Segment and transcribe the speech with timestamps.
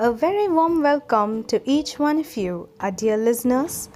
[0.00, 3.88] A very warm welcome to each one of you, our dear listeners.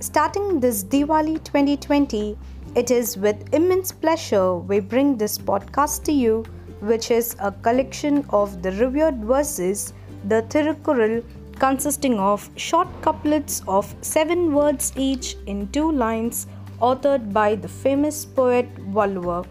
[0.00, 2.38] Starting this Diwali 2020,
[2.74, 6.44] it is with immense pleasure we bring this podcast to you,
[6.80, 9.92] which is a collection of the revered verses,
[10.28, 11.22] the Tirukkural,
[11.58, 16.46] consisting of short couplets of seven words each in two lines,
[16.80, 19.44] authored by the famous poet Valluvar.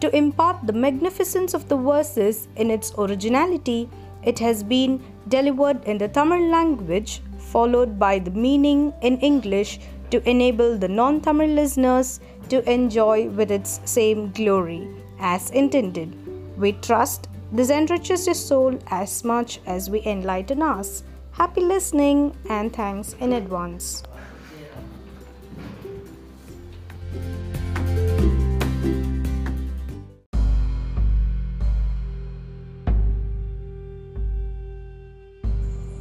[0.00, 3.90] To impart the magnificence of the verses in its originality,
[4.24, 10.26] it has been delivered in the Tamil language, followed by the meaning in English to
[10.28, 16.16] enable the non Tamil listeners to enjoy with its same glory as intended.
[16.58, 21.02] We trust this enriches your soul as much as we enlighten us.
[21.32, 24.02] Happy listening and thanks in advance.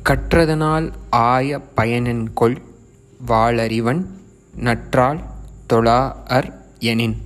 [0.09, 0.87] கற்றதனால்
[1.27, 2.59] ஆய பயனென்கொல்
[3.29, 4.03] வாளறிவன்
[4.67, 5.23] நற்றால்
[5.73, 6.51] தொழாஅர்
[6.93, 7.17] எனின்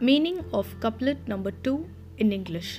[0.00, 1.74] Meaning of couplet number 2
[2.18, 2.70] in English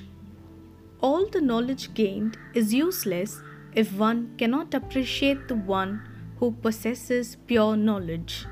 [1.02, 3.42] All the knowledge gained is useless
[3.76, 5.94] if one cannot appreciate the one
[6.40, 8.46] who possesses pure knowledge.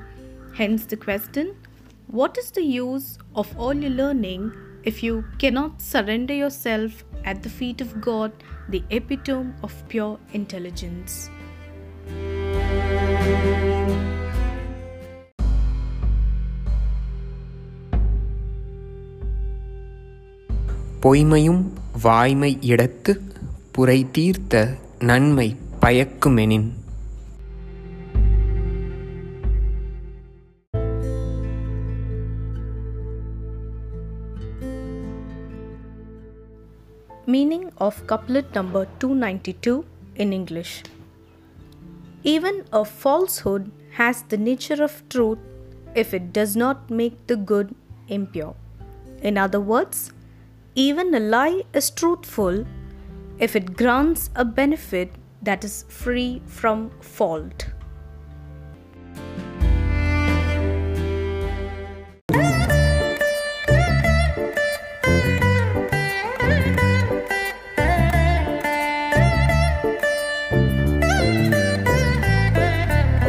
[0.56, 1.56] Hence, the question
[2.08, 7.50] What is the use of all your learning if you cannot surrender yourself at the
[7.50, 8.32] feet of God,
[8.70, 11.30] the epitome of pure intelligence?
[21.04, 21.62] பொய்மையும்
[22.02, 23.14] வாய்மை இடத்து
[23.72, 24.56] புரை தீர்த்த
[25.00, 25.48] நன்மை
[25.82, 26.68] பயக்குமெனின்
[37.29, 40.85] Meaning of couplet number 292 in English
[42.23, 45.39] Even a falsehood has the nature of truth
[45.97, 47.75] if it does not make the good
[48.07, 48.55] impure.
[49.23, 50.13] In other words,
[50.77, 52.65] even a lie is truthful
[53.39, 55.11] if it grants a benefit
[55.43, 57.67] that is free from fault.